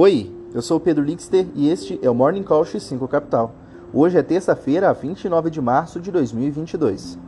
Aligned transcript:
Oi, 0.00 0.32
eu 0.54 0.62
sou 0.62 0.76
o 0.76 0.80
Pedro 0.80 1.02
Lixter 1.02 1.48
e 1.56 1.68
este 1.68 1.98
é 2.00 2.08
o 2.08 2.14
Morning 2.14 2.44
Call 2.44 2.62
X5 2.62 3.08
Capital. 3.08 3.50
Hoje 3.92 4.16
é 4.16 4.22
terça-feira, 4.22 4.92
29 4.92 5.50
de 5.50 5.60
março 5.60 5.98
de 5.98 6.12
2022. 6.12 7.18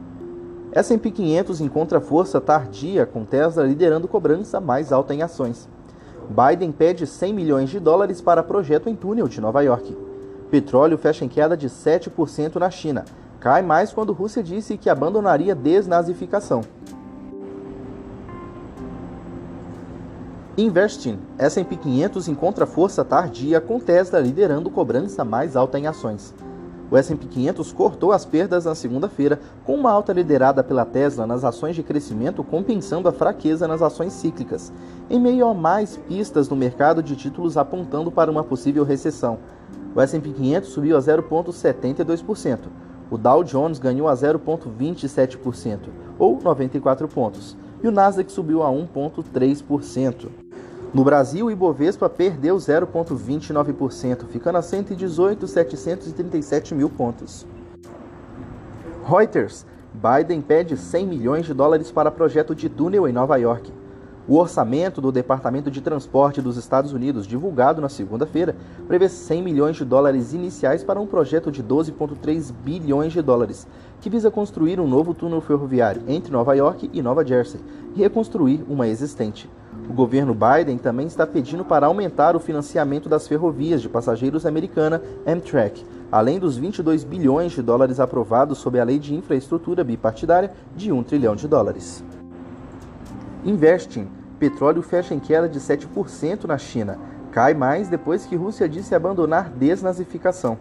S&P 0.71 1.11
500 1.11 1.61
encontra 1.63 2.01
força 2.01 2.41
tardia 2.41 3.05
com 3.05 3.25
Tesla 3.25 3.65
liderando 3.65 4.07
cobrança 4.07 4.61
mais 4.61 4.93
alta 4.93 5.13
em 5.13 5.21
ações. 5.21 5.69
Biden 6.29 6.71
pede 6.71 7.09
100 7.09 7.35
milhões 7.35 7.71
de 7.71 7.81
dólares 7.81 8.21
para 8.21 8.41
projeto 8.41 8.89
em 8.89 8.95
túnel 8.95 9.27
de 9.27 9.41
Nova 9.41 9.63
York. 9.63 9.99
Petróleo 10.49 10.97
fecha 10.97 11.25
em 11.25 11.29
queda 11.29 11.57
de 11.57 11.69
7% 11.69 12.55
na 12.55 12.71
China. 12.71 13.05
Cai 13.41 13.63
mais 13.63 13.93
quando 13.93 14.13
Rússia 14.13 14.45
disse 14.45 14.79
que 14.79 14.89
abandonaria 14.89 15.57
desnazificação. 15.57 16.61
Investing, 20.61 21.19
S&P 21.39 21.75
500 21.75 22.29
encontra 22.29 22.67
força 22.67 23.03
tardia 23.03 23.63
com 23.63 23.81
Tesla 23.81 24.21
liderando 24.21 24.69
cobrança 24.69 25.25
mais 25.25 25.57
alta 25.57 25.79
em 25.79 25.87
ações. 25.87 26.35
O 26.91 26.99
S&P 26.99 27.27
500 27.29 27.73
cortou 27.73 28.13
as 28.13 28.27
perdas 28.27 28.67
na 28.67 28.75
segunda-feira, 28.75 29.41
com 29.65 29.75
uma 29.75 29.91
alta 29.91 30.13
liderada 30.13 30.63
pela 30.63 30.85
Tesla 30.85 31.27
nas 31.27 31.45
ações 31.45 31.75
de 31.75 31.83
crescimento 31.83 32.45
compensando 32.45 33.09
a 33.09 33.13
fraqueza 33.13 33.67
nas 33.67 33.81
ações 33.81 34.13
cíclicas, 34.13 34.71
em 35.09 35.19
meio 35.19 35.49
a 35.49 35.55
mais 35.55 35.97
pistas 35.97 36.47
no 36.51 36.57
mercado 36.57 37.03
de 37.03 37.17
títulos 37.17 37.57
apontando 37.57 38.13
para 38.13 38.31
uma 38.31 38.45
possível 38.45 38.85
recessão. 38.85 39.39
O 39.95 40.01
S&P 40.03 40.31
500 40.31 40.69
subiu 40.69 40.95
a 40.95 41.01
0,72%. 41.01 42.59
O 43.11 43.17
Dow 43.17 43.43
Jones 43.43 43.79
ganhou 43.79 44.09
a 44.09 44.15
0,27%, 44.15 45.79
ou 46.19 46.39
94 46.39 47.09
pontos, 47.09 47.57
e 47.83 47.89
o 47.89 47.91
Nasdaq 47.91 48.31
subiu 48.31 48.63
a 48.63 48.69
1,3%. 48.69 50.50
No 50.93 51.05
Brasil, 51.05 51.47
o 51.47 51.51
Ibovespa 51.53 52.09
perdeu 52.09 52.57
0,29%, 52.57 54.27
ficando 54.27 54.59
a 54.59 54.61
118.737 54.61 56.75
mil 56.75 56.91
pontos. 56.91 57.47
Reuters, 59.07 59.65
Biden 59.95 60.43
pede 60.43 60.77
100 60.77 61.07
milhões 61.07 61.47
de 61.47 61.55
dólares 61.55 61.93
para 61.93 62.11
projeto 62.11 62.57
de 62.57 62.69
túnel 62.69 63.07
em 63.07 63.13
Nova 63.13 63.37
York. 63.37 63.73
O 64.27 64.37
orçamento 64.37 65.01
do 65.01 65.13
Departamento 65.13 65.71
de 65.71 65.81
Transporte 65.81 66.43
dos 66.43 66.57
Estados 66.57 66.93
Unidos, 66.93 67.25
divulgado 67.25 67.81
na 67.81 67.89
segunda-feira, 67.89 68.57
prevê 68.89 69.09
100 69.09 69.43
milhões 69.43 69.77
de 69.77 69.85
dólares 69.85 70.33
iniciais 70.33 70.83
para 70.83 71.01
um 71.01 71.07
projeto 71.07 71.53
de 71.53 71.63
12,3 71.63 72.53
bilhões 72.65 73.13
de 73.13 73.23
dólares, 73.23 73.65
que 74.01 74.11
visa 74.11 74.29
construir 74.31 74.81
um 74.81 74.89
novo 74.89 75.15
túnel 75.15 75.41
ferroviário 75.41 76.03
entre 76.09 76.33
Nova 76.33 76.53
York 76.55 76.91
e 76.93 77.01
Nova 77.01 77.25
Jersey 77.25 77.61
e 77.95 78.01
reconstruir 78.01 78.65
uma 78.69 78.89
existente. 78.89 79.49
O 79.91 79.93
governo 79.93 80.33
Biden 80.33 80.79
também 80.79 81.09
está 81.09 81.27
pedindo 81.27 81.65
para 81.65 81.87
aumentar 81.87 82.37
o 82.37 82.39
financiamento 82.39 83.09
das 83.09 83.27
ferrovias 83.27 83.83
de 83.83 83.89
passageiros 83.89 84.47
americana 84.47 85.03
Amtrak, 85.27 85.85
além 86.13 86.39
dos 86.39 86.57
22 86.57 87.03
bilhões 87.03 87.51
de 87.51 87.61
dólares 87.61 87.99
aprovados 87.99 88.59
sob 88.59 88.79
a 88.79 88.85
Lei 88.85 89.01
de 89.01 89.17
Infraestrutura 89.17 89.83
Bipartidária 89.83 90.53
de 90.77 90.93
1 90.93 91.03
trilhão 91.03 91.35
de 91.35 91.49
dólares. 91.49 92.05
Investing. 93.45 94.07
Petróleo 94.39 94.81
fecha 94.81 95.13
em 95.13 95.19
queda 95.19 95.49
de 95.49 95.59
7% 95.59 96.45
na 96.45 96.57
China. 96.57 96.97
Cai 97.33 97.53
mais 97.53 97.89
depois 97.89 98.25
que 98.25 98.37
Rússia 98.37 98.69
disse 98.69 98.95
abandonar 98.95 99.51
desnazificação. 99.51 100.57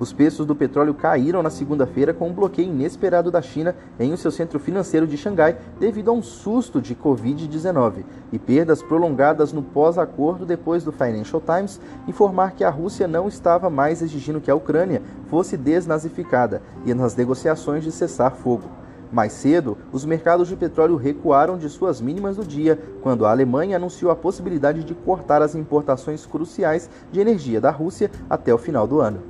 Os 0.00 0.12
preços 0.12 0.46
do 0.46 0.54
petróleo 0.54 0.94
caíram 0.94 1.42
na 1.42 1.50
segunda-feira 1.50 2.14
com 2.14 2.28
um 2.28 2.32
bloqueio 2.32 2.68
inesperado 2.68 3.32
da 3.32 3.42
China 3.42 3.74
em 3.98 4.16
seu 4.16 4.30
centro 4.30 4.60
financeiro 4.60 5.08
de 5.08 5.16
Xangai 5.16 5.58
devido 5.80 6.10
a 6.10 6.14
um 6.14 6.22
susto 6.22 6.80
de 6.80 6.94
Covid-19 6.94 8.04
e 8.32 8.38
perdas 8.38 8.80
prolongadas 8.80 9.52
no 9.52 9.60
pós-acordo 9.60 10.46
depois 10.46 10.84
do 10.84 10.92
Financial 10.92 11.42
Times 11.42 11.80
informar 12.06 12.52
que 12.52 12.62
a 12.62 12.70
Rússia 12.70 13.08
não 13.08 13.26
estava 13.26 13.68
mais 13.68 14.00
exigindo 14.00 14.40
que 14.40 14.50
a 14.50 14.54
Ucrânia 14.54 15.02
fosse 15.26 15.56
desnazificada 15.56 16.62
e 16.86 16.94
nas 16.94 17.16
negociações 17.16 17.82
de 17.82 17.90
cessar 17.90 18.30
fogo. 18.30 18.68
Mais 19.10 19.32
cedo, 19.32 19.76
os 19.90 20.04
mercados 20.04 20.48
de 20.48 20.54
petróleo 20.54 20.96
recuaram 20.96 21.56
de 21.56 21.68
suas 21.68 22.00
mínimas 22.00 22.36
do 22.36 22.44
dia, 22.44 22.78
quando 23.00 23.24
a 23.24 23.30
Alemanha 23.30 23.76
anunciou 23.76 24.10
a 24.10 24.16
possibilidade 24.16 24.84
de 24.84 24.94
cortar 24.94 25.40
as 25.40 25.54
importações 25.54 26.26
cruciais 26.26 26.90
de 27.10 27.18
energia 27.18 27.60
da 27.60 27.70
Rússia 27.70 28.10
até 28.28 28.52
o 28.52 28.58
final 28.58 28.86
do 28.86 29.00
ano. 29.00 29.27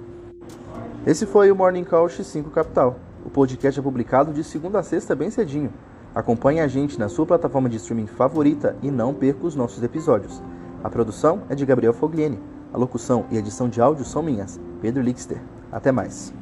Esse 1.07 1.25
foi 1.27 1.51
o 1.51 1.57
Morning 1.57 1.85
Call 1.85 2.07
X5 2.07 2.51
Capital. 2.51 2.99
O 3.25 3.31
podcast 3.31 3.79
é 3.79 3.83
publicado 3.83 4.33
de 4.33 4.43
segunda 4.43 4.81
a 4.81 4.83
sexta 4.83 5.15
bem 5.15 5.31
cedinho. 5.31 5.73
Acompanhe 6.15 6.61
a 6.61 6.67
gente 6.67 6.99
na 6.99 7.09
sua 7.09 7.25
plataforma 7.25 7.69
de 7.69 7.77
streaming 7.77 8.07
favorita 8.07 8.77
e 8.83 8.91
não 8.91 9.15
perca 9.15 9.47
os 9.47 9.55
nossos 9.55 9.83
episódios. 9.83 10.43
A 10.83 10.91
produção 10.91 11.43
é 11.49 11.55
de 11.55 11.65
Gabriel 11.65 11.95
Fogliene. 11.95 12.41
A 12.73 12.77
locução 12.77 13.25
e 13.31 13.39
edição 13.39 13.69
de 13.69 13.81
áudio 13.81 14.05
são 14.05 14.23
minhas, 14.23 14.61
Pedro 14.83 15.03
Lixter. 15.03 15.41
Até 15.71 15.93
mais. 15.93 16.33